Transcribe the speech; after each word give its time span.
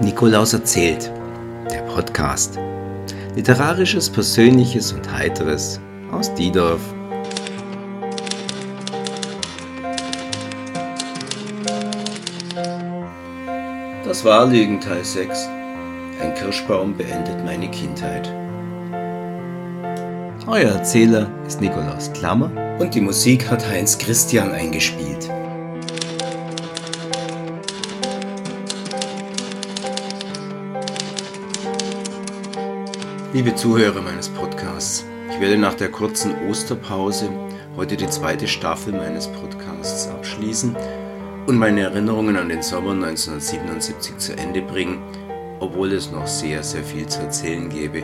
Nikolaus 0.00 0.52
erzählt, 0.52 1.10
der 1.70 1.82
Podcast. 1.82 2.58
Literarisches, 3.34 4.10
Persönliches 4.10 4.92
und 4.92 5.10
Heiteres 5.12 5.80
aus 6.10 6.32
Diedorf. 6.34 6.80
Das 14.04 14.24
war 14.24 14.46
Lügen 14.46 14.80
Teil 14.80 15.04
6. 15.04 15.48
Ein 16.22 16.34
Kirschbaum 16.34 16.96
beendet 16.96 17.44
meine 17.44 17.68
Kindheit. 17.68 18.32
Euer 20.46 20.70
Erzähler 20.70 21.28
ist 21.48 21.60
Nikolaus 21.60 22.12
Klammer 22.12 22.48
und 22.78 22.94
die 22.94 23.00
Musik 23.00 23.50
hat 23.50 23.68
Heinz 23.68 23.98
Christian 23.98 24.52
eingespielt. 24.52 25.28
Liebe 33.32 33.52
Zuhörer 33.56 34.00
meines 34.00 34.28
Podcasts, 34.28 35.04
ich 35.28 35.40
werde 35.40 35.58
nach 35.58 35.74
der 35.74 35.90
kurzen 35.90 36.34
Osterpause 36.48 37.30
heute 37.76 37.96
die 37.96 38.08
zweite 38.08 38.46
Staffel 38.46 38.92
meines 38.92 39.26
Podcasts 39.26 40.06
abschließen 40.06 40.76
und 41.46 41.58
meine 41.58 41.80
Erinnerungen 41.80 42.36
an 42.36 42.48
den 42.48 42.62
Sommer 42.62 42.92
1977 42.92 44.18
zu 44.18 44.36
Ende 44.36 44.62
bringen, 44.62 45.02
obwohl 45.62 45.92
es 45.92 46.10
noch 46.10 46.26
sehr, 46.26 46.64
sehr 46.64 46.82
viel 46.82 47.06
zu 47.06 47.20
erzählen 47.20 47.68
gäbe. 47.68 48.02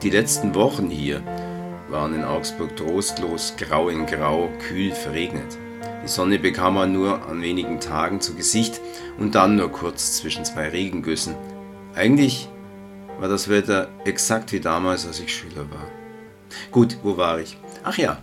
Die 0.00 0.10
letzten 0.10 0.54
Wochen 0.54 0.88
hier 0.88 1.20
waren 1.90 2.14
in 2.14 2.22
Augsburg 2.22 2.76
trostlos, 2.76 3.54
grau 3.58 3.88
in 3.88 4.06
grau, 4.06 4.48
kühl, 4.68 4.92
verregnet. 4.92 5.58
Die 6.04 6.08
Sonne 6.08 6.38
bekam 6.38 6.74
man 6.74 6.92
nur 6.92 7.26
an 7.26 7.42
wenigen 7.42 7.80
Tagen 7.80 8.20
zu 8.20 8.34
Gesicht 8.36 8.80
und 9.18 9.34
dann 9.34 9.56
nur 9.56 9.72
kurz 9.72 10.18
zwischen 10.18 10.44
zwei 10.44 10.68
Regengüssen. 10.68 11.34
Eigentlich 11.96 12.48
war 13.18 13.28
das 13.28 13.48
Wetter 13.48 13.88
exakt 14.04 14.52
wie 14.52 14.60
damals, 14.60 15.06
als 15.06 15.18
ich 15.18 15.34
Schüler 15.34 15.68
war. 15.70 15.88
Gut, 16.70 16.98
wo 17.02 17.16
war 17.16 17.40
ich? 17.40 17.58
Ach 17.82 17.98
ja, 17.98 18.18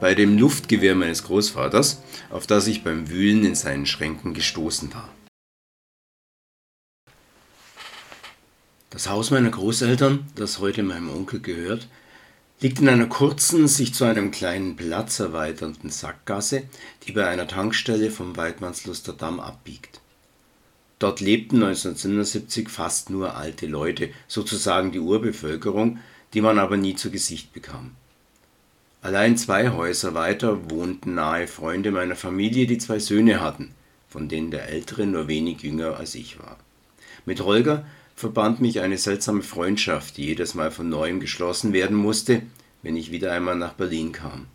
bei 0.00 0.16
dem 0.16 0.36
Luftgewehr 0.36 0.96
meines 0.96 1.22
Großvaters, 1.22 2.02
auf 2.30 2.48
das 2.48 2.66
ich 2.66 2.82
beim 2.82 3.08
Wühlen 3.08 3.44
in 3.44 3.54
seinen 3.54 3.86
Schränken 3.86 4.34
gestoßen 4.34 4.92
war. 4.92 5.15
Das 8.90 9.08
Haus 9.08 9.32
meiner 9.32 9.50
Großeltern, 9.50 10.26
das 10.36 10.60
heute 10.60 10.84
meinem 10.84 11.10
Onkel 11.10 11.40
gehört, 11.40 11.88
liegt 12.60 12.80
in 12.80 12.88
einer 12.88 13.06
kurzen, 13.06 13.66
sich 13.66 13.92
zu 13.92 14.04
einem 14.04 14.30
kleinen 14.30 14.76
Platz 14.76 15.18
erweiternden 15.18 15.90
Sackgasse, 15.90 16.62
die 17.02 17.12
bei 17.12 17.26
einer 17.26 17.48
Tankstelle 17.48 18.10
vom 18.10 18.36
Weidmannsluster 18.36 19.12
Damm 19.12 19.40
abbiegt. 19.40 20.00
Dort 21.00 21.20
lebten 21.20 21.56
1977 21.56 22.70
fast 22.70 23.10
nur 23.10 23.36
alte 23.36 23.66
Leute, 23.66 24.10
sozusagen 24.28 24.92
die 24.92 25.00
Urbevölkerung, 25.00 25.98
die 26.32 26.40
man 26.40 26.58
aber 26.58 26.76
nie 26.76 26.94
zu 26.94 27.10
Gesicht 27.10 27.52
bekam. 27.52 27.90
Allein 29.02 29.36
zwei 29.36 29.70
Häuser 29.70 30.14
weiter 30.14 30.70
wohnten 30.70 31.14
nahe 31.14 31.48
Freunde 31.48 31.90
meiner 31.90 32.16
Familie, 32.16 32.66
die 32.66 32.78
zwei 32.78 32.98
Söhne 32.98 33.40
hatten, 33.40 33.74
von 34.08 34.28
denen 34.28 34.50
der 34.50 34.68
ältere 34.68 35.06
nur 35.06 35.28
wenig 35.28 35.60
jünger 35.62 35.96
als 35.96 36.14
ich 36.14 36.38
war. 36.38 36.56
Mit 37.26 37.40
Holger 37.40 37.84
verband 38.16 38.62
mich 38.62 38.80
eine 38.80 38.96
seltsame 38.96 39.42
Freundschaft, 39.42 40.16
die 40.16 40.24
jedes 40.24 40.54
Mal 40.54 40.70
von 40.70 40.88
neuem 40.88 41.20
geschlossen 41.20 41.74
werden 41.74 41.96
musste, 41.96 42.42
wenn 42.82 42.96
ich 42.96 43.12
wieder 43.12 43.30
einmal 43.30 43.56
nach 43.56 43.74
Berlin 43.74 44.12
kam. 44.12 44.46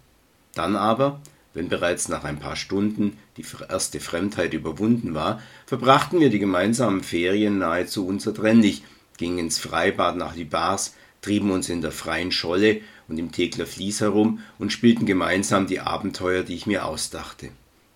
Dann 0.55 0.75
aber, 0.75 1.21
wenn 1.53 1.69
bereits 1.69 2.09
nach 2.09 2.23
ein 2.23 2.39
paar 2.39 2.55
Stunden 2.55 3.17
die 3.37 3.45
erste 3.69 3.99
Fremdheit 3.99 4.53
überwunden 4.53 5.13
war, 5.13 5.41
verbrachten 5.67 6.19
wir 6.19 6.31
die 6.31 6.39
gemeinsamen 6.39 7.03
Ferien 7.03 7.59
nahezu 7.59 8.07
unzertrennlich, 8.07 8.83
gingen 9.17 9.37
ins 9.37 9.59
Freibad 9.59 10.17
nach 10.17 10.35
Libars, 10.35 10.95
trieben 11.21 11.51
uns 11.51 11.69
in 11.69 11.81
der 11.81 11.91
freien 11.91 12.31
Scholle 12.31 12.81
und 13.07 13.19
im 13.19 13.31
Tegler 13.31 13.67
Fließ 13.67 14.01
herum 14.01 14.39
und 14.57 14.73
spielten 14.73 15.05
gemeinsam 15.05 15.67
die 15.67 15.81
Abenteuer, 15.81 16.41
die 16.41 16.55
ich 16.55 16.65
mir 16.65 16.85
ausdachte. 16.85 17.49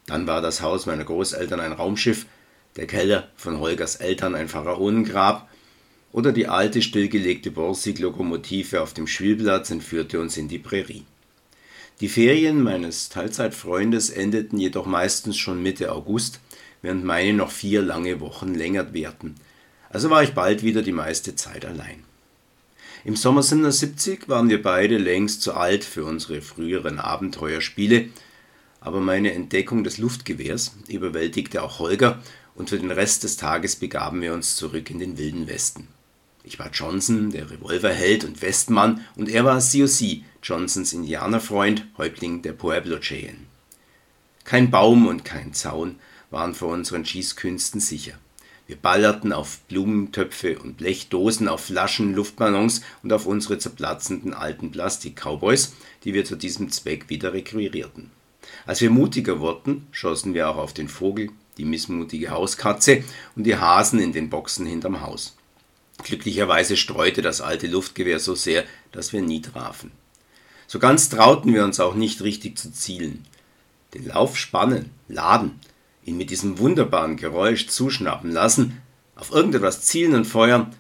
Dann 0.06 0.28
war 0.28 0.42
das 0.42 0.62
Haus 0.62 0.86
meiner 0.86 1.06
Großeltern 1.06 1.60
ein 1.60 1.72
Raumschiff, 1.72 2.28
der 2.76 2.86
Keller 2.86 3.30
von 3.36 3.60
Holgers 3.60 3.96
Eltern 3.96 4.36
ein 4.36 4.50
Pharaonengrab 4.50 5.50
oder 6.16 6.32
die 6.32 6.48
alte 6.48 6.82
stillgelegte 6.82 7.52
Borsig-Lokomotive 7.52 8.82
auf 8.82 8.94
dem 8.94 9.06
Spielplatz 9.06 9.70
entführte 9.70 10.22
uns 10.22 10.38
in 10.38 10.48
die 10.48 10.60
Prärie. 10.60 11.04
Die 12.00 12.08
Ferien 12.08 12.64
meines 12.64 13.10
Teilzeitfreundes 13.10 14.12
endeten 14.12 14.58
jedoch 14.58 14.86
meistens 14.86 15.36
schon 15.36 15.62
Mitte 15.62 15.92
August, 15.92 16.40
während 16.82 17.04
meine 17.04 17.34
noch 17.34 17.52
vier 17.52 17.82
lange 17.82 18.22
Wochen 18.22 18.56
länger 18.56 18.94
währten. 18.94 19.36
Also 19.90 20.10
war 20.10 20.24
ich 20.24 20.34
bald 20.34 20.64
wieder 20.64 20.84
die 20.84 20.94
meiste 20.94 21.36
Zeit 21.36 21.66
allein. 21.66 22.06
Im 23.04 23.18
Sommer 23.18 23.44
77 23.44 24.30
waren 24.30 24.48
wir 24.48 24.62
beide 24.62 24.98
längst 24.98 25.42
zu 25.42 25.54
alt 25.54 25.84
für 25.84 26.06
unsere 26.06 26.42
früheren 26.42 26.98
Abenteuerspiele, 26.98 28.08
aber 28.80 29.02
meine 29.02 29.34
Entdeckung 29.34 29.84
des 29.84 29.98
Luftgewehrs 29.98 30.78
überwältigte 30.88 31.62
auch 31.62 31.80
Holger 31.80 32.24
und 32.56 32.70
für 32.70 32.80
den 32.80 32.92
Rest 32.92 33.26
des 33.26 33.36
Tages 33.36 33.76
begaben 33.76 34.22
wir 34.22 34.34
uns 34.34 34.56
zurück 34.56 34.90
in 34.90 35.00
den 35.00 35.18
wilden 35.18 35.50
Westen. 35.50 35.90
Ich 36.48 36.60
war 36.60 36.70
Johnson, 36.72 37.32
der 37.32 37.50
Revolverheld 37.50 38.24
und 38.24 38.44
Westmann, 38.44 39.04
und 39.16 39.30
er 39.30 39.46
war 39.46 39.60
COC, 39.60 40.24
Johnsons 40.44 40.94
Indianerfreund, 40.94 41.88
Häuptling 41.98 42.44
der 42.44 42.54
Pueblo 42.54 43.00
Cheyenne. 43.00 43.48
Kein 44.44 44.70
Baum 44.70 45.08
und 45.08 45.26
kein 45.26 45.54
Zaun 45.54 45.96
waren 46.30 46.54
vor 46.54 46.72
unseren 46.72 47.04
Schießkünsten 47.04 47.82
sicher. 47.82 48.14
Wir 48.68 48.76
ballerten 48.76 49.34
auf 49.34 49.60
Blumentöpfe 49.62 50.60
und 50.60 50.78
Blechdosen, 50.78 51.48
auf 51.48 51.66
Flaschen, 51.66 52.14
Luftballons 52.14 52.82
und 53.02 53.12
auf 53.12 53.26
unsere 53.26 53.58
zerplatzenden 53.58 54.36
alten 54.36 54.70
Plastik-Cowboys, 54.70 55.74
die 56.04 56.14
wir 56.14 56.26
zu 56.26 56.36
diesem 56.36 56.70
Zweck 56.70 57.10
wieder 57.10 57.34
requirierten. 57.34 58.12
Als 58.68 58.82
wir 58.82 58.92
mutiger 58.92 59.40
wurden, 59.40 59.88
schossen 59.92 60.36
wir 60.36 60.48
auch 60.48 60.58
auf 60.58 60.74
den 60.74 60.90
Vogel, 60.90 61.32
die 61.58 61.66
missmutige 61.66 62.30
Hauskatze 62.30 63.04
und 63.36 63.46
die 63.46 63.58
Hasen 63.58 64.00
in 64.00 64.14
den 64.14 64.30
Boxen 64.30 64.68
hinterm 64.68 65.02
Haus. 65.02 65.36
Glücklicherweise 66.04 66.78
streute 66.78 67.22
das 67.22 67.42
alte 67.42 67.68
Luftgewehr 67.68 68.20
so 68.20 68.36
sehr, 68.36 68.64
dass 68.92 69.14
wir 69.14 69.22
nie 69.22 69.42
trafen. 69.42 69.92
So 70.68 70.80
ganz 70.80 71.10
trauten 71.10 71.54
wir 71.54 71.64
uns 71.64 71.80
auch 71.80 71.96
nicht 71.96 72.22
richtig 72.22 72.58
zu 72.58 72.72
zielen. 72.72 73.26
Den 73.94 74.08
Lauf 74.08 74.38
spannen, 74.38 74.90
laden, 75.08 75.60
ihn 76.04 76.18
mit 76.18 76.30
diesem 76.30 76.60
wunderbaren 76.60 77.18
Geräusch 77.18 77.68
zuschnappen 77.68 78.32
lassen, 78.32 78.82
auf 79.16 79.32
irgendetwas 79.32 79.82
zielen 79.82 80.16
und 80.16 80.26
feuern, 80.26 80.76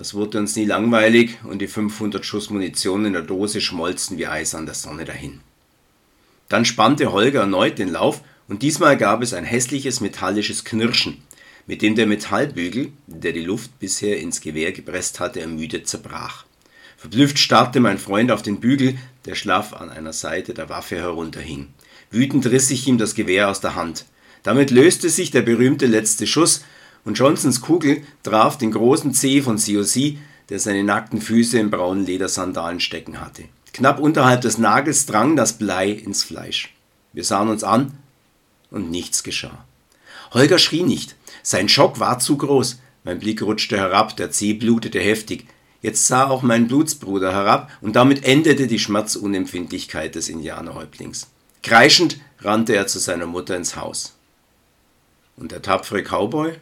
das 0.00 0.14
wurde 0.14 0.38
uns 0.38 0.56
nie 0.56 0.64
langweilig 0.64 1.36
und 1.44 1.58
die 1.58 1.66
500 1.66 2.24
Schuss 2.24 2.48
Munition 2.48 3.04
in 3.04 3.12
der 3.12 3.20
Dose 3.20 3.60
schmolzen 3.60 4.16
wie 4.16 4.26
Eis 4.26 4.54
an 4.54 4.64
der 4.64 4.74
Sonne 4.74 5.04
dahin. 5.04 5.40
Dann 6.48 6.64
spannte 6.64 7.12
Holger 7.12 7.40
erneut 7.40 7.78
den 7.78 7.90
Lauf 7.90 8.22
und 8.48 8.62
diesmal 8.62 8.96
gab 8.96 9.20
es 9.20 9.34
ein 9.34 9.44
hässliches 9.44 10.00
metallisches 10.00 10.64
Knirschen, 10.64 11.22
mit 11.70 11.82
dem 11.82 11.94
der 11.94 12.08
Metallbügel, 12.08 12.90
der 13.06 13.30
die 13.30 13.44
Luft 13.44 13.78
bisher 13.78 14.18
ins 14.18 14.40
Gewehr 14.40 14.72
gepresst 14.72 15.20
hatte, 15.20 15.40
ermüdet 15.40 15.86
zerbrach. 15.86 16.44
Verblüfft 16.96 17.38
starrte 17.38 17.78
mein 17.78 17.98
Freund 17.98 18.32
auf 18.32 18.42
den 18.42 18.58
Bügel, 18.58 18.98
der 19.24 19.36
schlaff 19.36 19.72
an 19.72 19.88
einer 19.88 20.12
Seite 20.12 20.52
der 20.52 20.68
Waffe 20.68 20.96
herunterhing. 20.96 21.68
Wütend 22.10 22.44
riss 22.46 22.72
ich 22.72 22.88
ihm 22.88 22.98
das 22.98 23.14
Gewehr 23.14 23.48
aus 23.48 23.60
der 23.60 23.76
Hand. 23.76 24.04
Damit 24.42 24.72
löste 24.72 25.08
sich 25.08 25.30
der 25.30 25.42
berühmte 25.42 25.86
letzte 25.86 26.26
Schuss 26.26 26.64
und 27.04 27.16
Johnsons 27.16 27.60
Kugel 27.60 28.02
traf 28.24 28.58
den 28.58 28.72
großen 28.72 29.14
Zeh 29.14 29.40
von 29.40 29.56
COC, 29.56 30.16
der 30.48 30.58
seine 30.58 30.82
nackten 30.82 31.20
Füße 31.20 31.56
in 31.56 31.70
braunen 31.70 32.04
Ledersandalen 32.04 32.80
stecken 32.80 33.20
hatte. 33.20 33.44
Knapp 33.72 34.00
unterhalb 34.00 34.40
des 34.40 34.58
Nagels 34.58 35.06
drang 35.06 35.36
das 35.36 35.52
Blei 35.52 35.90
ins 35.90 36.24
Fleisch. 36.24 36.74
Wir 37.12 37.22
sahen 37.22 37.48
uns 37.48 37.62
an 37.62 37.92
und 38.72 38.90
nichts 38.90 39.22
geschah. 39.22 39.64
Holger 40.32 40.58
schrie 40.58 40.82
nicht. 40.82 41.16
Sein 41.42 41.68
Schock 41.68 42.00
war 42.00 42.18
zu 42.18 42.36
groß. 42.36 42.80
Mein 43.04 43.18
Blick 43.18 43.42
rutschte 43.42 43.76
herab, 43.76 44.16
der 44.16 44.30
Zeh 44.30 44.52
blutete 44.52 45.00
heftig. 45.00 45.46
Jetzt 45.82 46.06
sah 46.06 46.28
auch 46.28 46.42
mein 46.42 46.68
Blutsbruder 46.68 47.32
herab, 47.32 47.70
und 47.80 47.96
damit 47.96 48.24
endete 48.24 48.66
die 48.66 48.78
Schmerzunempfindlichkeit 48.78 50.14
des 50.14 50.28
Indianerhäuptlings. 50.28 51.28
Kreischend 51.62 52.20
rannte 52.40 52.74
er 52.74 52.86
zu 52.86 52.98
seiner 52.98 53.26
Mutter 53.26 53.56
ins 53.56 53.76
Haus. 53.76 54.14
Und 55.36 55.52
der 55.52 55.62
tapfere 55.62 56.02
Cowboy? 56.02 56.58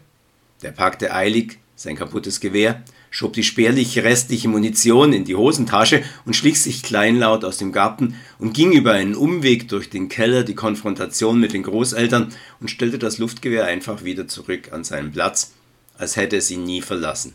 Der 0.63 0.71
packte 0.71 1.13
eilig 1.13 1.59
sein 1.79 1.97
kaputtes 1.97 2.41
Gewehr, 2.41 2.83
schob 3.11 3.33
die 3.33 3.43
spärlich 3.43 3.99
restliche 3.99 4.49
Munition 4.49 5.13
in 5.13 5.25
die 5.25 5.37
Hosentasche 5.37 6.03
und 6.25 6.35
schlich 6.35 6.61
sich 6.61 6.83
kleinlaut 6.83 7.45
aus 7.45 7.59
dem 7.59 7.73
Garten 7.73 8.15
und 8.39 8.55
ging 8.55 8.73
über 8.73 8.93
einen 8.93 9.15
Umweg 9.15 9.69
durch 9.69 9.91
den 9.91 10.09
Keller 10.09 10.45
die 10.45 10.55
Konfrontation 10.55 11.41
mit 11.41 11.53
den 11.53 11.63
Großeltern 11.63 12.33
und 12.61 12.71
stellte 12.71 12.99
das 12.99 13.19
Luftgewehr 13.19 13.65
einfach 13.65 14.05
wieder 14.05 14.29
zurück 14.29 14.73
an 14.73 14.85
seinen 14.85 15.13
Platz, 15.13 15.53
als 15.97 16.17
hätte 16.17 16.37
es 16.37 16.51
ihn 16.51 16.65
nie 16.65 16.83
verlassen. 16.83 17.35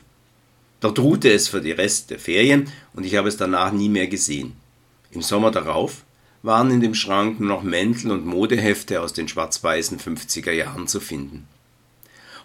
Dort 0.79 0.99
ruhte 0.99 1.31
es 1.31 1.47
für 1.47 1.61
die 1.61 1.71
Rest 1.71 2.09
der 2.09 2.19
Ferien 2.19 2.67
und 2.93 3.05
ich 3.05 3.15
habe 3.15 3.29
es 3.29 3.37
danach 3.37 3.71
nie 3.71 3.89
mehr 3.89 4.07
gesehen. 4.07 4.53
Im 5.11 5.21
Sommer 5.21 5.51
darauf 5.51 6.03
waren 6.41 6.71
in 6.71 6.81
dem 6.81 6.93
Schrank 6.93 7.39
nur 7.39 7.47
noch 7.47 7.63
Mäntel 7.63 8.11
und 8.11 8.25
Modehefte 8.25 9.01
aus 9.01 9.13
den 9.13 9.29
schwarz-weißen 9.29 9.97
50er 9.97 10.51
Jahren 10.51 10.87
zu 10.87 10.99
finden. 10.99 11.47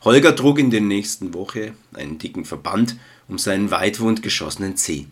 Holger 0.04 0.36
trug 0.36 0.58
in 0.58 0.70
der 0.70 0.80
nächsten 0.80 1.34
Woche 1.34 1.74
einen 1.92 2.18
dicken 2.18 2.44
Verband 2.44 2.96
um 3.26 3.38
seinen 3.38 3.70
weitwund 3.70 4.22
geschossenen 4.22 4.76
Zeh. 4.76 5.06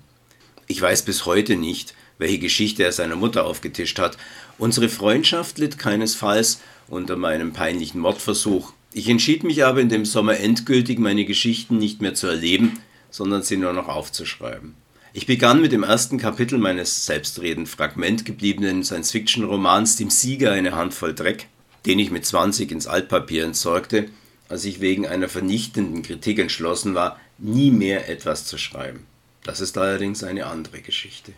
Ich 0.68 0.80
weiß 0.80 1.02
bis 1.02 1.26
heute 1.26 1.56
nicht, 1.56 1.94
welche 2.18 2.38
Geschichte 2.38 2.84
er 2.84 2.92
seiner 2.92 3.16
Mutter 3.16 3.44
aufgetischt 3.44 3.98
hat. 3.98 4.16
Unsere 4.58 4.88
Freundschaft 4.88 5.58
litt 5.58 5.78
keinesfalls 5.78 6.60
unter 6.88 7.16
meinem 7.16 7.52
peinlichen 7.52 8.00
Mordversuch. 8.00 8.72
Ich 8.92 9.08
entschied 9.08 9.44
mich 9.44 9.64
aber 9.64 9.80
in 9.80 9.88
dem 9.88 10.04
Sommer 10.04 10.38
endgültig, 10.38 10.98
meine 10.98 11.24
Geschichten 11.24 11.78
nicht 11.78 12.00
mehr 12.00 12.14
zu 12.14 12.28
erleben, 12.28 12.80
sondern 13.10 13.42
sie 13.42 13.56
nur 13.56 13.72
noch 13.72 13.88
aufzuschreiben. 13.88 14.74
Ich 15.12 15.26
begann 15.26 15.60
mit 15.60 15.72
dem 15.72 15.82
ersten 15.82 16.18
Kapitel 16.18 16.58
meines 16.58 17.06
selbstredend 17.06 17.68
fragmentgebliebenen 17.68 18.84
Science-Fiction-Romans 18.84 19.96
Dem 19.96 20.10
Sieger 20.10 20.52
eine 20.52 20.76
Handvoll 20.76 21.14
Dreck, 21.14 21.48
den 21.86 21.98
ich 21.98 22.10
mit 22.10 22.24
20 22.24 22.70
ins 22.70 22.86
Altpapier 22.86 23.44
entsorgte, 23.44 24.10
als 24.48 24.64
ich 24.64 24.80
wegen 24.80 25.06
einer 25.06 25.28
vernichtenden 25.28 26.02
Kritik 26.02 26.38
entschlossen 26.38 26.94
war, 26.94 27.18
nie 27.38 27.70
mehr 27.70 28.08
etwas 28.08 28.46
zu 28.46 28.58
schreiben. 28.58 29.06
Das 29.44 29.60
ist 29.60 29.78
allerdings 29.78 30.24
eine 30.24 30.46
andere 30.46 30.80
Geschichte. 30.80 31.32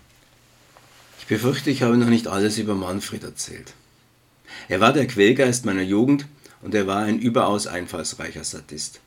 Ich 1.21 1.27
befürchte, 1.27 1.71
ich 1.71 1.83
habe 1.83 1.97
noch 1.97 2.09
nicht 2.09 2.27
alles 2.27 2.59
über 2.59 2.75
Manfred 2.75 3.25
erzählt. 3.25 3.75
Er 4.69 4.81
war 4.81 4.93
der 4.93 5.07
Quellgeist 5.07 5.67
meiner 5.67 5.83
Jugend 5.83 6.27
und 6.63 6.75
er 6.75 6.87
war 6.87 7.03
ein 7.03 7.19
überaus 7.19 7.67
einfallsreicher 7.67 8.45
Sadist. 8.45 9.01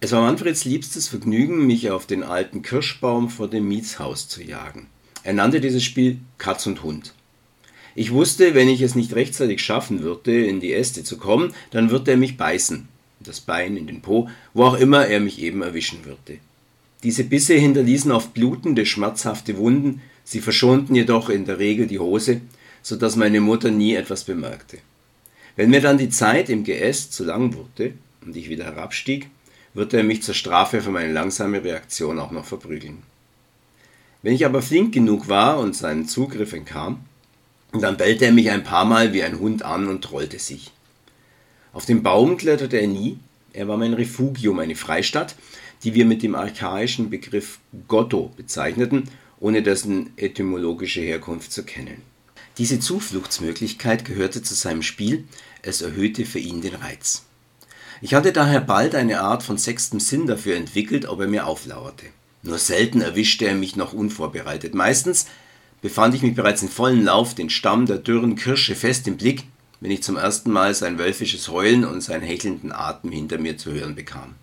Es 0.00 0.12
war 0.12 0.20
Manfreds 0.20 0.64
liebstes 0.64 1.08
Vergnügen, 1.08 1.66
mich 1.66 1.90
auf 1.90 2.06
den 2.06 2.22
alten 2.22 2.62
Kirschbaum 2.62 3.30
vor 3.30 3.48
dem 3.48 3.66
Mietshaus 3.66 4.28
zu 4.28 4.42
jagen. 4.42 4.86
Er 5.22 5.32
nannte 5.32 5.60
dieses 5.60 5.82
Spiel 5.82 6.18
Katz 6.36 6.66
und 6.66 6.82
Hund. 6.82 7.14
Ich 7.94 8.12
wusste, 8.12 8.54
wenn 8.54 8.68
ich 8.68 8.80
es 8.82 8.94
nicht 8.94 9.14
rechtzeitig 9.14 9.62
schaffen 9.62 10.00
würde, 10.00 10.44
in 10.44 10.60
die 10.60 10.72
Äste 10.72 11.04
zu 11.04 11.16
kommen, 11.16 11.54
dann 11.70 11.90
würde 11.90 12.12
er 12.12 12.16
mich 12.16 12.36
beißen, 12.36 12.88
das 13.20 13.40
Bein 13.40 13.76
in 13.76 13.86
den 13.86 14.02
Po, 14.02 14.28
wo 14.52 14.64
auch 14.64 14.74
immer 14.74 15.06
er 15.06 15.20
mich 15.20 15.40
eben 15.40 15.62
erwischen 15.62 16.04
würde. 16.04 16.38
Diese 17.04 17.24
Bisse 17.24 17.54
hinterließen 17.54 18.10
oft 18.10 18.34
blutende, 18.34 18.84
schmerzhafte 18.86 19.56
Wunden, 19.58 20.00
sie 20.24 20.40
verschonten 20.40 20.96
jedoch 20.96 21.28
in 21.28 21.44
der 21.44 21.58
Regel 21.58 21.86
die 21.86 21.98
Hose, 21.98 22.40
so 22.82 22.96
dass 22.96 23.16
meine 23.16 23.40
Mutter 23.40 23.70
nie 23.70 23.94
etwas 23.94 24.24
bemerkte. 24.24 24.78
Wenn 25.56 25.70
mir 25.70 25.80
dann 25.80 25.98
die 25.98 26.08
Zeit 26.08 26.48
im 26.48 26.64
Geäst 26.64 27.12
zu 27.12 27.24
lang 27.24 27.54
wurde 27.54 27.92
und 28.24 28.34
ich 28.34 28.48
wieder 28.48 28.64
herabstieg, 28.64 29.28
wird 29.72 29.94
er 29.94 30.02
mich 30.02 30.22
zur 30.22 30.34
Strafe 30.34 30.80
für 30.80 30.90
meine 30.90 31.12
langsame 31.12 31.62
Reaktion 31.62 32.18
auch 32.18 32.30
noch 32.30 32.44
verprügeln. 32.44 33.02
Wenn 34.22 34.34
ich 34.34 34.46
aber 34.46 34.62
flink 34.62 34.94
genug 34.94 35.28
war 35.28 35.58
und 35.58 35.76
seinen 35.76 36.08
Zugriff 36.08 36.54
entkam, 37.74 37.80
dann 37.80 37.96
bellte 37.96 38.26
er 38.26 38.32
mich 38.32 38.50
ein 38.50 38.64
paar 38.64 38.84
Mal 38.84 39.12
wie 39.12 39.22
ein 39.22 39.38
Hund 39.38 39.62
an 39.62 39.88
und 39.88 40.02
trollte 40.02 40.38
sich. 40.38 40.70
Auf 41.72 41.86
den 41.86 42.02
Baum 42.02 42.36
kletterte 42.36 42.76
er 42.78 42.86
nie, 42.86 43.18
er 43.52 43.68
war 43.68 43.76
mein 43.76 43.94
Refugium, 43.94 44.58
eine 44.58 44.76
Freistadt, 44.76 45.34
die 45.82 45.94
wir 45.94 46.06
mit 46.06 46.22
dem 46.22 46.34
archaischen 46.34 47.10
Begriff 47.10 47.58
Gotto 47.88 48.32
bezeichneten, 48.36 49.04
ohne 49.40 49.62
dessen 49.62 50.10
etymologische 50.16 51.00
Herkunft 51.00 51.52
zu 51.52 51.64
kennen. 51.64 52.02
Diese 52.58 52.78
Zufluchtsmöglichkeit 52.78 54.04
gehörte 54.04 54.42
zu 54.42 54.54
seinem 54.54 54.82
Spiel, 54.82 55.24
es 55.62 55.82
erhöhte 55.82 56.24
für 56.24 56.38
ihn 56.38 56.60
den 56.60 56.76
Reiz. 56.76 57.24
Ich 58.00 58.14
hatte 58.14 58.32
daher 58.32 58.60
bald 58.60 58.94
eine 58.94 59.20
Art 59.20 59.42
von 59.42 59.58
sechstem 59.58 59.98
Sinn 59.98 60.26
dafür 60.26 60.56
entwickelt, 60.56 61.06
ob 61.06 61.20
er 61.20 61.26
mir 61.26 61.46
auflauerte. 61.46 62.06
Nur 62.42 62.58
selten 62.58 63.00
erwischte 63.00 63.46
er 63.46 63.54
mich 63.54 63.76
noch 63.76 63.92
unvorbereitet. 63.92 64.74
Meistens 64.74 65.26
befand 65.84 66.14
ich 66.14 66.22
mich 66.22 66.34
bereits 66.34 66.62
in 66.62 66.70
vollem 66.70 67.04
Lauf, 67.04 67.34
den 67.34 67.50
Stamm 67.50 67.84
der 67.84 67.98
dürren 67.98 68.36
Kirsche 68.36 68.74
fest 68.74 69.06
im 69.06 69.18
Blick, 69.18 69.42
wenn 69.82 69.90
ich 69.90 70.02
zum 70.02 70.16
ersten 70.16 70.50
Mal 70.50 70.74
sein 70.74 70.98
wölfisches 70.98 71.50
Heulen 71.50 71.84
und 71.84 72.00
seinen 72.00 72.22
hechelnden 72.22 72.72
Atem 72.72 73.12
hinter 73.12 73.36
mir 73.36 73.58
zu 73.58 73.70
hören 73.70 73.94
bekam. 73.94 74.34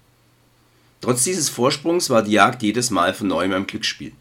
Trotz 1.01 1.23
dieses 1.23 1.49
Vorsprungs 1.49 2.11
war 2.11 2.21
die 2.21 2.33
Jagd 2.33 2.61
jedes 2.61 2.91
Mal 2.91 3.15
von 3.15 3.25
neuem 3.27 3.53
ein 3.53 3.65
Glücksspiel. 3.65 4.11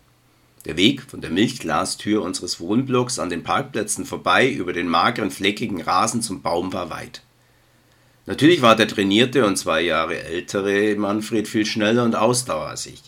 Der 0.65 0.79
Weg 0.79 1.03
von 1.03 1.21
der 1.21 1.29
Milchglastür 1.29 2.23
unseres 2.23 2.59
Wohnblocks 2.59 3.19
an 3.19 3.29
den 3.29 3.43
Parkplätzen 3.43 4.07
vorbei 4.07 4.49
über 4.49 4.73
den 4.73 4.89
mageren, 4.89 5.31
fleckigen 5.31 5.83
Rasen 5.83 6.23
zum 6.23 6.41
Baum 6.41 6.73
war 6.73 6.89
weit. 6.89 7.21
Natürlich 8.25 8.63
war 8.63 8.77
der 8.77 8.89
trainierte 8.89 9.45
und 9.45 9.59
zwei 9.59 9.83
Jahre 9.83 10.23
ältere 10.23 10.97
Manfred 10.97 11.49
viel 11.49 11.67
schneller 11.67 12.05
und 12.05 12.17
ausdauer 12.17 12.69
als 12.69 12.87
ich. 12.87 13.03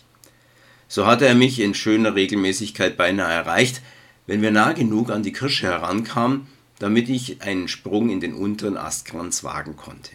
So 0.87 1.07
hatte 1.07 1.25
er 1.25 1.33
mich 1.33 1.59
in 1.59 1.73
schöner 1.73 2.13
Regelmäßigkeit 2.13 2.95
beinahe 2.95 3.33
erreicht, 3.33 3.81
wenn 4.27 4.41
wir 4.41 4.51
nah 4.51 4.73
genug 4.73 5.09
an 5.09 5.23
die 5.23 5.33
Kirsche 5.33 5.67
herankamen, 5.67 6.47
damit 6.79 7.09
ich 7.09 7.41
einen 7.41 7.67
Sprung 7.67 8.09
in 8.09 8.19
den 8.19 8.33
unteren 8.33 8.77
Astkranz 8.77 9.43
wagen 9.43 9.75
konnte. 9.75 10.11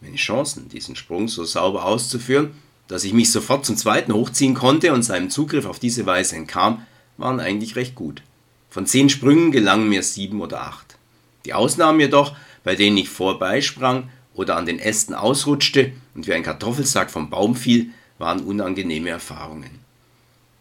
Meine 0.00 0.16
Chancen, 0.16 0.68
diesen 0.68 0.96
Sprung 0.96 1.28
so 1.28 1.44
sauber 1.44 1.84
auszuführen, 1.84 2.52
dass 2.88 3.04
ich 3.04 3.12
mich 3.12 3.30
sofort 3.30 3.66
zum 3.66 3.76
zweiten 3.76 4.12
hochziehen 4.12 4.54
konnte 4.54 4.92
und 4.92 5.02
seinem 5.02 5.30
Zugriff 5.30 5.66
auf 5.66 5.78
diese 5.78 6.06
Weise 6.06 6.36
entkam, 6.36 6.86
waren 7.18 7.38
eigentlich 7.38 7.76
recht 7.76 7.94
gut. 7.94 8.22
Von 8.70 8.86
zehn 8.86 9.10
Sprüngen 9.10 9.52
gelangen 9.52 9.88
mir 9.88 10.02
sieben 10.02 10.40
oder 10.40 10.62
acht. 10.62 10.96
Die 11.44 11.54
Ausnahmen 11.54 12.00
jedoch, 12.00 12.34
bei 12.64 12.74
denen 12.74 12.96
ich 12.96 13.08
vorbeisprang, 13.08 14.08
oder 14.32 14.56
an 14.56 14.64
den 14.64 14.78
Ästen 14.78 15.14
ausrutschte 15.14 15.92
und 16.14 16.26
wie 16.26 16.32
ein 16.32 16.42
Kartoffelsack 16.42 17.10
vom 17.10 17.30
Baum 17.30 17.54
fiel, 17.56 17.90
waren 18.18 18.40
unangenehme 18.40 19.10
Erfahrungen. 19.10 19.80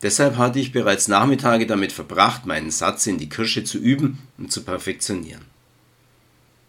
Deshalb 0.01 0.37
hatte 0.37 0.59
ich 0.59 0.71
bereits 0.71 1.07
Nachmittage 1.07 1.67
damit 1.67 1.91
verbracht, 1.91 2.45
meinen 2.45 2.71
Satz 2.71 3.05
in 3.07 3.17
die 3.17 3.29
Kirsche 3.29 3.63
zu 3.63 3.77
üben 3.77 4.19
und 4.37 4.51
zu 4.51 4.63
perfektionieren. 4.63 5.41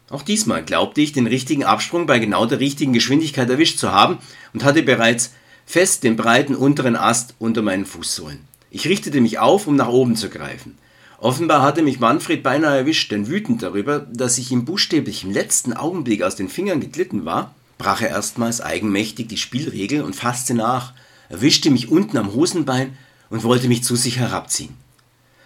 Auch 0.09 0.23
diesmal 0.23 0.63
glaubte 0.63 0.99
ich, 0.99 1.13
den 1.13 1.27
richtigen 1.27 1.63
Absprung 1.63 2.05
bei 2.05 2.19
genau 2.19 2.45
der 2.45 2.59
richtigen 2.59 2.91
Geschwindigkeit 2.91 3.49
erwischt 3.49 3.79
zu 3.79 3.91
haben 3.91 4.17
und 4.53 4.65
hatte 4.65 4.83
bereits 4.83 5.31
fest 5.65 6.03
den 6.03 6.17
breiten 6.17 6.55
unteren 6.55 6.97
Ast 6.97 7.35
unter 7.39 7.61
meinen 7.61 7.85
Fußsohlen. 7.85 8.39
Ich 8.71 8.87
richtete 8.87 9.21
mich 9.21 9.39
auf, 9.39 9.67
um 9.67 9.77
nach 9.77 9.87
oben 9.87 10.17
zu 10.17 10.29
greifen. 10.29 10.77
Offenbar 11.17 11.61
hatte 11.61 11.81
mich 11.81 11.99
Manfred 11.99 12.43
beinahe 12.43 12.79
erwischt, 12.79 13.11
denn 13.11 13.27
wütend 13.27 13.61
darüber, 13.63 13.99
dass 13.99 14.37
ich 14.37 14.51
ihm 14.51 14.65
buchstäblich 14.65 15.23
im 15.23 15.31
letzten 15.31 15.71
Augenblick 15.71 16.23
aus 16.23 16.35
den 16.35 16.49
Fingern 16.49 16.81
geglitten 16.81 17.23
war, 17.23 17.55
brach 17.77 18.01
er 18.01 18.09
erstmals 18.09 18.59
eigenmächtig 18.59 19.27
die 19.27 19.37
Spielregel 19.37 20.01
und 20.01 20.15
fasste 20.15 20.53
nach, 20.53 20.93
erwischte 21.29 21.69
mich 21.69 21.89
unten 21.89 22.17
am 22.17 22.33
Hosenbein 22.33 22.97
und 23.31 23.43
wollte 23.43 23.67
mich 23.67 23.83
zu 23.83 23.95
sich 23.95 24.17
herabziehen. 24.17 24.75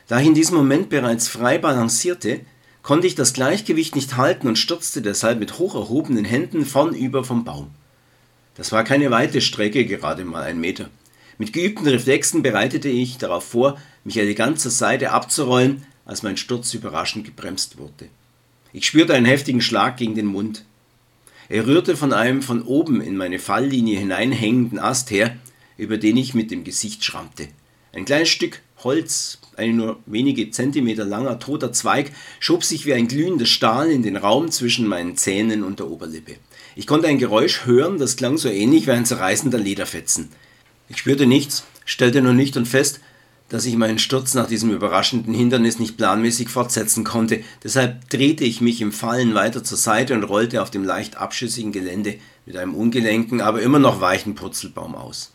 Da 0.07 0.19
ich 0.19 0.27
in 0.27 0.33
diesem 0.33 0.57
Moment 0.57 0.89
bereits 0.89 1.29
frei 1.29 1.57
balancierte, 1.57 2.41
konnte 2.83 3.07
ich 3.07 3.15
das 3.15 3.33
Gleichgewicht 3.33 3.95
nicht 3.95 4.17
halten 4.17 4.47
und 4.47 4.57
stürzte 4.57 5.01
deshalb 5.01 5.39
mit 5.39 5.57
hoch 5.57 5.75
erhobenen 5.75 6.25
Händen 6.25 6.65
vornüber 6.65 7.23
vom 7.23 7.45
Baum. 7.45 7.71
Das 8.55 8.71
war 8.71 8.83
keine 8.83 9.11
weite 9.11 9.39
Strecke, 9.41 9.85
gerade 9.85 10.25
mal 10.25 10.43
ein 10.43 10.59
Meter. 10.59 10.89
Mit 11.37 11.53
geübten 11.53 11.87
Reflexen 11.87 12.43
bereitete 12.43 12.89
ich 12.89 13.17
darauf 13.17 13.43
vor, 13.43 13.79
mich 14.03 14.17
elegant 14.17 14.59
zur 14.59 14.71
Seite 14.71 15.11
abzurollen, 15.11 15.85
als 16.05 16.23
mein 16.23 16.37
Sturz 16.37 16.73
überraschend 16.73 17.25
gebremst 17.25 17.77
wurde. 17.77 18.07
Ich 18.73 18.85
spürte 18.85 19.13
einen 19.13 19.25
heftigen 19.25 19.61
Schlag 19.61 19.97
gegen 19.97 20.15
den 20.15 20.27
Mund. 20.27 20.63
Er 21.49 21.67
rührte 21.67 21.97
von 21.97 22.13
einem 22.13 22.41
von 22.41 22.61
oben 22.61 23.01
in 23.01 23.17
meine 23.17 23.39
Falllinie 23.39 23.99
hineinhängenden 23.99 24.79
Ast 24.79 25.11
her, 25.11 25.35
über 25.77 25.97
den 25.97 26.17
ich 26.17 26.33
mit 26.33 26.51
dem 26.51 26.63
Gesicht 26.63 27.03
schrammte. 27.03 27.47
Ein 27.95 28.03
kleines 28.03 28.27
Stück 28.27 28.59
Holz, 28.83 29.39
ein 29.55 29.77
nur 29.77 29.99
wenige 30.05 30.51
Zentimeter 30.51 31.05
langer 31.05 31.39
toter 31.39 31.71
Zweig, 31.71 32.11
schob 32.41 32.65
sich 32.65 32.85
wie 32.85 32.93
ein 32.93 33.07
glühender 33.07 33.45
Stahl 33.45 33.89
in 33.89 34.03
den 34.03 34.17
Raum 34.17 34.51
zwischen 34.51 34.85
meinen 34.85 35.15
Zähnen 35.15 35.63
und 35.63 35.79
der 35.79 35.89
Oberlippe. 35.89 36.35
Ich 36.75 36.87
konnte 36.87 37.07
ein 37.07 37.19
Geräusch 37.19 37.65
hören, 37.65 37.97
das 37.97 38.17
klang 38.17 38.37
so 38.37 38.49
ähnlich 38.49 38.85
wie 38.85 38.91
ein 38.91 39.05
zerreißender 39.05 39.57
Lederfetzen. 39.57 40.27
Ich 40.89 40.97
spürte 40.97 41.25
nichts, 41.25 41.63
stellte 41.85 42.21
nur 42.21 42.33
nüchtern 42.33 42.65
fest, 42.65 42.99
dass 43.47 43.65
ich 43.65 43.77
meinen 43.77 43.97
Sturz 43.97 44.33
nach 44.33 44.47
diesem 44.47 44.71
überraschenden 44.71 45.33
Hindernis 45.33 45.79
nicht 45.79 45.95
planmäßig 45.95 46.49
fortsetzen 46.49 47.05
konnte. 47.05 47.43
Deshalb 47.63 48.09
drehte 48.09 48.43
ich 48.43 48.59
mich 48.59 48.81
im 48.81 48.91
Fallen 48.91 49.35
weiter 49.35 49.63
zur 49.63 49.77
Seite 49.77 50.15
und 50.15 50.23
rollte 50.25 50.61
auf 50.61 50.69
dem 50.69 50.83
leicht 50.83 51.15
abschüssigen 51.15 51.71
Gelände 51.71 52.17
mit 52.45 52.57
einem 52.57 52.75
ungelenken, 52.75 53.39
aber 53.39 53.61
immer 53.61 53.79
noch 53.79 54.01
weichen 54.01 54.35
Purzelbaum 54.35 54.95
aus. 54.95 55.31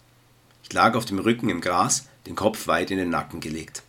Ich 0.63 0.73
lag 0.75 0.95
auf 0.95 1.07
dem 1.07 1.21
Rücken 1.21 1.49
im 1.49 1.63
Gras, 1.63 2.10
den 2.27 2.35
Kopf 2.35 2.67
weit 2.67 2.91
in 2.91 2.99
den 2.99 3.11
Nacken 3.11 3.41
gelegt. 3.41 3.83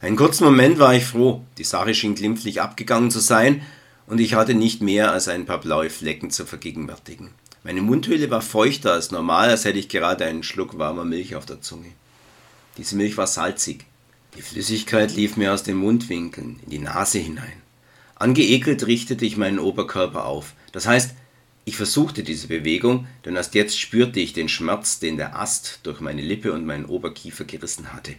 Einen 0.00 0.16
kurzen 0.16 0.44
Moment 0.44 0.78
war 0.78 0.94
ich 0.94 1.04
froh, 1.04 1.42
die 1.58 1.64
Sache 1.64 1.94
schien 1.94 2.14
glimpflich 2.14 2.60
abgegangen 2.60 3.10
zu 3.10 3.20
sein, 3.20 3.62
und 4.06 4.20
ich 4.20 4.34
hatte 4.34 4.54
nicht 4.54 4.82
mehr 4.82 5.12
als 5.12 5.28
ein 5.28 5.46
paar 5.46 5.60
blaue 5.60 5.88
Flecken 5.88 6.30
zu 6.30 6.44
vergegenwärtigen. 6.44 7.30
Meine 7.62 7.80
Mundhöhle 7.80 8.30
war 8.30 8.42
feuchter 8.42 8.92
als 8.92 9.10
normal, 9.10 9.48
als 9.48 9.64
hätte 9.64 9.78
ich 9.78 9.88
gerade 9.88 10.26
einen 10.26 10.42
Schluck 10.42 10.76
warmer 10.76 11.06
Milch 11.06 11.34
auf 11.34 11.46
der 11.46 11.62
Zunge. 11.62 11.92
Diese 12.76 12.96
Milch 12.96 13.16
war 13.16 13.26
salzig. 13.26 13.86
Die 14.36 14.42
Flüssigkeit 14.42 15.14
lief 15.14 15.38
mir 15.38 15.54
aus 15.54 15.62
den 15.62 15.76
Mundwinkeln 15.76 16.60
in 16.64 16.70
die 16.70 16.78
Nase 16.78 17.18
hinein. 17.18 17.62
Angeekelt 18.16 18.86
richtete 18.86 19.24
ich 19.24 19.38
meinen 19.38 19.58
Oberkörper 19.58 20.26
auf. 20.26 20.52
Das 20.72 20.86
heißt, 20.86 21.14
Ich 21.66 21.76
versuchte 21.76 22.22
diese 22.22 22.48
Bewegung, 22.48 23.06
denn 23.24 23.36
erst 23.36 23.54
jetzt 23.54 23.80
spürte 23.80 24.20
ich 24.20 24.34
den 24.34 24.48
Schmerz, 24.48 24.98
den 24.98 25.16
der 25.16 25.38
Ast 25.38 25.80
durch 25.82 26.00
meine 26.00 26.20
Lippe 26.20 26.52
und 26.52 26.66
meinen 26.66 26.84
Oberkiefer 26.84 27.44
gerissen 27.44 27.92
hatte. 27.94 28.14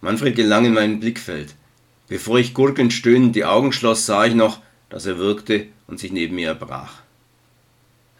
Manfred 0.00 0.34
gelang 0.34 0.64
in 0.64 0.74
mein 0.74 0.98
Blickfeld. 0.98 1.54
Bevor 2.08 2.38
ich 2.38 2.54
gurkenstöhnend 2.54 3.36
die 3.36 3.44
Augen 3.44 3.72
schloss, 3.72 4.04
sah 4.04 4.26
ich 4.26 4.34
noch, 4.34 4.60
dass 4.90 5.06
er 5.06 5.18
wirkte 5.18 5.68
und 5.86 6.00
sich 6.00 6.10
neben 6.10 6.34
mir 6.34 6.48
erbrach. 6.48 7.02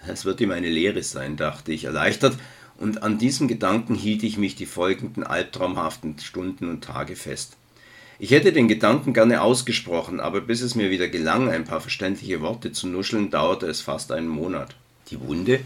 Es 0.07 0.25
wird 0.25 0.41
ihm 0.41 0.53
eine 0.53 0.71
Lehre 0.71 1.03
sein, 1.03 1.37
dachte 1.37 1.73
ich 1.73 1.85
erleichtert, 1.85 2.39
und 2.79 3.03
an 3.03 3.19
diesem 3.19 3.49
Gedanken 3.49 3.95
hielt 3.95 4.23
ich 4.23 4.39
mich 4.39 4.55
die 4.57 4.67
folgenden 4.67 5.25
albtraumhaften 5.25 6.19
Stunden 6.19 6.69
und 6.69 6.85
Tage 6.85 7.17
fest. 7.17 7.57
Ich 8.23 8.31
hätte 8.31 8.53
den 8.53 8.69
Gedanken 8.69 9.15
gerne 9.15 9.43
ausgesprochen, 9.43 10.21
aber 10.21 10.43
bis 10.43 10.61
es 10.61 10.77
mir 10.77 10.93
wieder 10.93 11.09
gelang, 11.09 11.49
ein 11.49 11.65
paar 11.65 11.81
verständliche 11.81 12.41
Worte 12.41 12.71
zu 12.71 12.87
nuscheln, 12.87 13.31
dauerte 13.31 13.67
es 13.67 13.81
fast 13.81 14.13
einen 14.13 14.29
Monat. 14.29 14.77
Die 15.11 15.21
Wunde, 15.21 15.59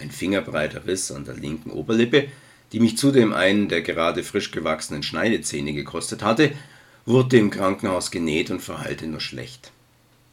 ein 0.00 0.10
fingerbreiter 0.10 0.88
Riss 0.88 1.12
an 1.12 1.24
der 1.24 1.36
linken 1.36 1.70
Oberlippe, 1.70 2.26
die 2.72 2.80
mich 2.80 2.98
zudem 2.98 3.32
einen 3.32 3.68
der 3.68 3.82
gerade 3.82 4.24
frisch 4.24 4.50
gewachsenen 4.50 5.04
Schneidezähne 5.04 5.72
gekostet 5.72 6.24
hatte, 6.24 6.50
wurde 7.06 7.38
im 7.38 7.50
Krankenhaus 7.50 8.10
genäht 8.10 8.50
und 8.50 8.60
verheilte 8.60 9.06
nur 9.06 9.20
schlecht. 9.20 9.70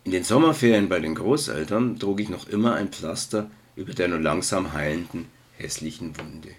In 0.03 0.10
den 0.10 0.24
Sommerferien 0.24 0.89
bei 0.89 1.00
den 1.00 1.13
Großeltern 1.13 2.00
trug 2.00 2.19
ich 2.22 2.29
noch 2.29 2.48
immer 2.48 2.74
ein 2.74 2.88
Pflaster 2.88 3.51
über 3.75 3.93
der 3.93 4.07
nur 4.07 4.19
langsam 4.19 4.74
heilenden 4.74 5.27
hässlichen 5.60 6.17
Wunde. 6.17 6.50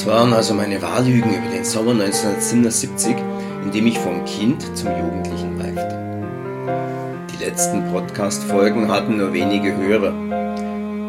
Das 0.00 0.08
waren 0.08 0.32
also 0.32 0.54
meine 0.54 0.80
Wahllügen 0.80 1.28
über 1.30 1.50
den 1.52 1.62
Sommer 1.62 1.90
1977, 1.90 3.14
in 3.64 3.70
dem 3.70 3.86
ich 3.86 3.98
vom 3.98 4.24
Kind 4.24 4.64
zum 4.74 4.88
Jugendlichen 4.96 5.60
reifte. 5.60 7.28
Die 7.30 7.44
letzten 7.44 7.84
Podcast-Folgen 7.92 8.90
hatten 8.90 9.18
nur 9.18 9.34
wenige 9.34 9.76
Hörer. 9.76 10.14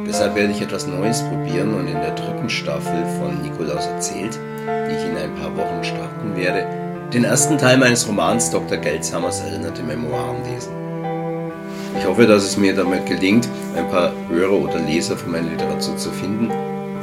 Deshalb 0.05 0.35
werde 0.35 0.51
ich 0.51 0.61
etwas 0.61 0.87
Neues 0.87 1.21
probieren 1.21 1.73
und 1.73 1.87
in 1.87 2.01
der 2.01 2.15
dritten 2.15 2.49
Staffel 2.49 3.05
von 3.17 3.41
Nikolaus 3.41 3.85
erzählt, 3.85 4.37
die 4.67 4.95
ich 4.97 5.05
in 5.05 5.15
ein 5.15 5.35
paar 5.35 5.55
Wochen 5.55 5.85
starten 5.85 6.35
werde, 6.35 6.67
den 7.13 7.23
ersten 7.23 7.57
Teil 7.57 7.77
meines 7.77 8.05
Romans 8.09 8.49
Dr. 8.49 8.77
Geldsammers 8.77 9.39
erinnerte 9.39 9.83
Memoiren 9.83 10.43
lesen. 10.51 10.73
Ich 11.97 12.05
hoffe, 12.05 12.27
dass 12.27 12.43
es 12.43 12.57
mir 12.57 12.75
damit 12.75 13.05
gelingt, 13.05 13.47
ein 13.77 13.89
paar 13.89 14.11
Hörer 14.27 14.51
oder 14.51 14.79
Leser 14.79 15.15
für 15.15 15.29
meine 15.29 15.47
Literatur 15.47 15.95
zu 15.95 16.11
finden 16.11 16.51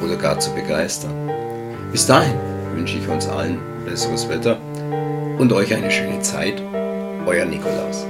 oder 0.04 0.16
gar 0.16 0.38
zu 0.38 0.54
begeistern. 0.54 1.47
Bis 1.92 2.07
dahin 2.07 2.37
wünsche 2.75 2.99
ich 2.99 3.09
uns 3.09 3.26
allen 3.26 3.59
besseres 3.85 4.28
Wetter 4.28 4.59
und 5.38 5.52
euch 5.52 5.73
eine 5.75 5.90
schöne 5.90 6.21
Zeit. 6.21 6.62
Euer 7.26 7.45
Nikolaus. 7.45 8.07